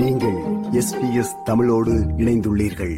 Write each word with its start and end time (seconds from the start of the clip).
SBS 0.00 1.42
தமிழோடு 1.44 1.92
இணைந்துள்ளீர்கள். 1.92 2.96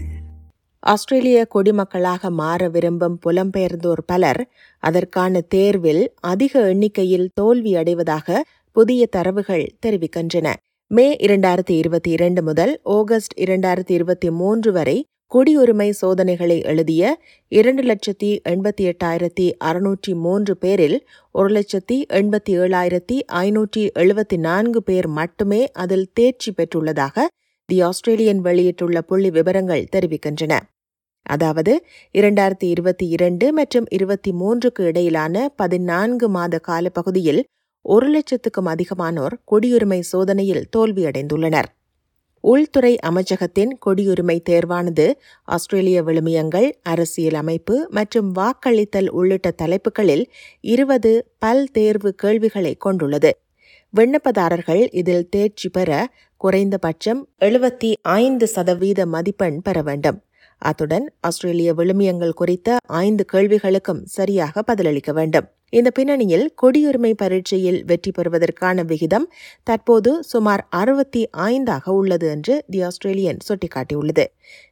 ஆஸ்திரேலிய 0.79 1.47
குடிமக்களாக 1.55 2.31
மாற 2.31 2.69
விரும்பும் 2.69 3.19
புலம்பெயர்ந்தோர் 3.27 4.01
பலர் 4.07 4.49
அதற்கான 4.79 5.41
தேர்வில் 5.41 6.15
அதிக 6.21 6.69
எண்ணிக்கையில் 6.69 7.31
தோல்வி 7.35 7.77
அடைவதாக 7.77 8.45
புதிய 8.73 9.07
தரவுகள் 9.07 9.77
தெரிவிக்கின்றன. 9.87 10.53
மே 10.87 11.17
இரண்டாயிரத்தி 11.17 11.71
இருபத்தி 11.71 12.11
இரண்டு 12.11 12.43
முதல் 12.43 12.81
ஆகஸ்ட் 12.85 13.41
இரண்டாயிரத்தி 13.41 13.91
இருபத்தி 13.91 14.31
மூன்று 14.31 14.73
வரை 14.73 15.07
குடியுரிமை 15.33 15.91
சோதனைகளை 15.91 16.63
எழுதிய 16.63 17.03
இரண்டு 17.49 17.83
லட்சத்தி 17.83 18.31
எண்பத்தி 18.45 18.83
எட்டாயிரத்தி 18.91 19.47
அறுநூற்றி 19.65 20.15
மூன்று 20.15 20.57
பேரில் 20.57 20.97
ஒரு 21.31 21.49
லட்சத்தி 21.49 21.97
எண்பத்தி 22.09 22.53
ஏழாயிரத்தி 22.59 23.17
ஐநூற்றி 23.29 23.83
எழுபத்தி 23.95 24.37
நான்கு 24.37 24.83
பேர் 24.83 25.09
மட்டுமே 25.09 25.61
அதில் 25.75 26.07
தேர்ச்சி 26.13 26.53
பெற்றுள்ளதாக 26.53 27.27
தி 27.69 27.81
ஆஸ்திரேலியன் 27.81 28.41
வெளியிட்டுள்ள 28.41 29.01
புள்ளி 29.01 29.31
விவரங்கள் 29.31 29.89
தெரிவிக்கின்றன. 29.97 30.61
அதாவது 31.27 31.73
இரண்டாயிரத்தி 32.15 32.69
இருபத்தி 32.69 33.09
இரண்டு 33.09 33.53
மற்றும் 33.53 33.87
இருபத்தி 33.91 34.33
மூன்றுக்கு 34.33 34.85
இடையிலான 34.85 35.49
பதினான்கு 35.57 36.29
மாத 36.29 36.59
காலப்பகுதியில் 36.59 37.45
ஒரு 37.85 38.09
லட்சத்துக்கும் 38.11 38.73
அதிகமானோர் 38.75 39.37
குடியுரிமை 39.53 40.01
சோதனையில் 40.01 40.67
தோல்வியடைந்துள்ளனர். 40.77 41.71
உள்துறை 42.43 42.99
அமைச்சகத்தின் 43.07 43.73
குடியுரிமை 43.87 44.37
தேர்வானது 44.51 45.07
ஆஸ்திரேலிய 45.45 46.03
விழுமியங்கள் 46.03 46.73
அரசியல் 46.83 47.35
அமைப்பு 47.35 47.87
மற்றும் 47.91 48.35
வாக்களித்தல் 48.35 49.09
உள்ளிட்ட 49.09 49.51
தலைப்புகளில் 49.51 50.25
இருபது 50.61 51.13
பல் 51.39 51.69
தேர்வு 51.73 52.15
கேள்விகளை 52.15 52.75
கொண்டுள்ளது. 52.75 53.33
விண்ணப்பதாரர்கள் 53.95 54.89
இதில் 54.93 55.29
தேர்ச்சி 55.29 55.69
பெற 55.69 56.09
குறைந்தபட்சம் 56.37 57.29
எழுபத்தி 57.41 57.91
ஐந்து 58.03 58.47
சதவீத 58.47 59.07
மதிப்பெண் 59.07 59.59
பெற 59.63 59.83
வேண்டும். 59.83 60.19
அத்துடன் 60.71 61.07
ஆஸ்திரேலிய 61.21 61.75
விழுமியங்கள் 61.75 62.39
குறித்த 62.41 62.77
ஐந்து 62.87 63.25
கேள்விகளுக்கும் 63.33 64.03
சரியாக 64.17 64.63
பதிலளிக்க 64.63 65.13
வேண்டும். 65.13 65.47
இந்த 65.71 65.91
பின்னணியில் 65.91 66.47
குடியுரிமை 66.63 67.13
பரீட்சையில் 67.23 67.81
வெற்றி 67.85 68.11
பெறுவதற்கான 68.11 68.83
விகிதம் 68.83 69.27
தற்போது 69.63 70.11
சுமார் 70.23 70.63
அறுபத்தி 70.71 71.23
ஐந்தாக 71.51 71.85
உள்ளது 71.91 72.29
என்று 72.29 72.65
தி 72.71 72.83
ஆஸ்திரேலியன் 72.83 73.41
சுட்டிக்காட்டியுள்ளது. 73.49 74.27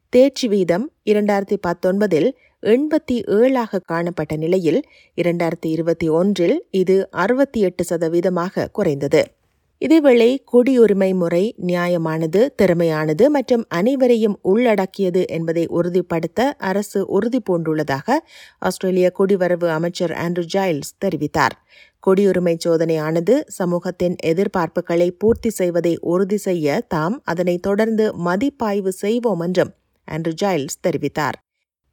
தேர்ச்சி 0.08 0.48
வீதம் 0.48 0.86
இரண்டாயிரத்தி 1.04 1.56
பத்தொன்பதில் 1.66 2.30
எண்பத்தி 2.62 3.16
ஏழாக 3.40 3.78
காணப்பட்ட 3.78 4.36
நிலையில் 4.36 4.80
இரண்டாயிரத்தி 5.16 5.68
இருபத்தி 5.74 6.08
ஒன்றில் 6.08 6.56
இது 6.70 6.96
அறுபத்தி 7.10 7.60
எட்டு 7.60 7.84
சதவீதமாக 7.90 8.66
குறைந்தது. 8.72 9.22
இதேவேளை 9.82 10.30
குடியுரிமை 10.52 11.08
முறை 11.14 11.44
நியாயமானது 11.66 12.40
திறமையானது 12.60 13.24
மற்றும் 13.28 13.64
அனைவரையும் 13.68 14.36
உள்ளடக்கியது 14.42 15.22
என்பதை 15.26 15.64
உறுதிப்படுத்த 15.68 16.40
அரசு 16.70 17.00
உறுதி 17.08 17.40
பூண்டுள்ளதாக 17.50 18.18
ஆஸ்திரேலிய 18.58 19.08
குடிவரவு 19.18 19.68
அமைச்சர் 19.68 20.14
ஆண்ட்ரூ 20.24 20.44
ஜைல்ஸ் 20.54 20.92
தெரிவித்தார். 21.04 21.56
குடியுரிமை 22.06 22.54
சோதனையானது 22.64 23.34
சமூகத்தின் 23.58 24.16
எதிர்பார்ப்புகளை 24.30 25.10
பூர்த்தி 25.10 25.50
செய்வதை 25.50 25.94
உறுதி 26.12 26.38
செய்ய 26.38 26.80
தாம் 26.88 27.16
அதனை 27.24 27.58
தொடர்ந்து 27.58 28.06
மதிப்பாய்வு 28.28 28.92
செய்வோம் 29.02 29.40
என்றும் 29.40 29.72
ஆண்ட்ரூ 30.08 30.34
ஜைல்ஸ் 30.42 30.78
தெரிவித்தார். 30.86 31.38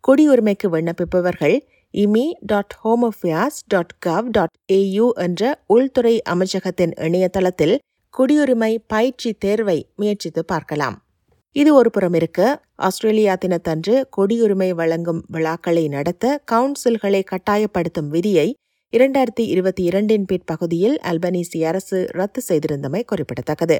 குடியுரிமைக்கு 0.08 0.68
விண்ணப்பிப்பவர்கள் 0.74 1.56
immi 1.94 2.26
dot 2.42 2.76
home 2.82 3.12
affairs 3.12 3.58
dot 3.68 3.94
gov 4.06 4.28
dot 4.32 4.54
AU 4.66 5.14
என்ற 5.16 5.42
உள்துறை 5.66 6.22
அமைச்சகத்தின் 6.30 6.94
இணையதளத்தில் 7.00 7.76
குடியுரிமை 8.14 8.78
பயிற்சி 8.88 9.34
தேர்வை 9.34 9.78
முயற்சித்து 9.96 10.46
பார்க்கலாம். 10.46 10.98
இது 11.52 11.74
ஒரு 11.74 11.90
புறம் 11.90 12.14
இருக்க 12.14 12.62
ஆஸ்திரேலியா 12.76 13.36
தினத்தன்று 13.36 14.10
குடியுரிமை 14.18 14.70
வழங்கும் 14.70 15.26
விழாக்களை 15.32 15.88
நடத்த 15.88 16.42
கவுன்சில்களை 16.52 17.22
கட்டாயப்படுத்தும் 17.24 18.08
விதியை 18.08 18.48
இரண்டாயிரத்தி 18.94 19.46
இருபத்தி 19.54 19.84
இரண்டின் 19.84 20.26
பிற்பகுதியில் 20.26 20.98
அல்பனீசி 21.04 21.66
அரசு 21.66 22.08
ரத்து 22.12 22.42
செய்திருந்தமை 22.50 23.04
குறிப்பிடத்தக்கது. 23.04 23.80